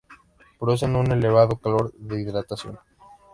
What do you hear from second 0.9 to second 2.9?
un elevado calor de hidratación.